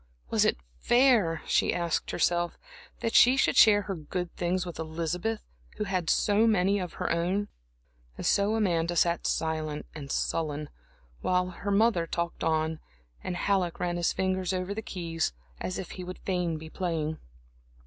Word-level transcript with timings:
Was 0.31 0.45
it 0.45 0.57
fair, 0.79 1.43
she 1.45 1.71
asked 1.75 2.09
herself, 2.09 2.57
that 3.01 3.13
she 3.13 3.37
should 3.37 3.55
share 3.55 3.83
her 3.83 3.93
good 3.93 4.35
things 4.35 4.65
with 4.65 4.79
Elizabeth, 4.79 5.43
who 5.77 5.83
had 5.83 6.09
so 6.09 6.47
many 6.47 6.79
of 6.79 6.93
her 6.93 7.11
own? 7.11 7.49
And 8.17 8.25
so 8.25 8.55
Amanda 8.55 8.95
sat 8.95 9.27
silent 9.27 9.85
and 9.93 10.11
sullen, 10.11 10.69
while 11.19 11.51
her 11.51 11.69
mother 11.69 12.07
talked 12.07 12.43
on, 12.43 12.79
and 13.23 13.35
Halleck 13.37 13.79
ran 13.79 13.97
his 13.97 14.11
fingers 14.11 14.53
over 14.53 14.73
the 14.73 14.81
keys, 14.81 15.33
as 15.59 15.77
if 15.77 15.91
he 15.91 16.03
would 16.03 16.17
fain 16.17 16.57
be 16.57 16.67
playing. 16.71 17.19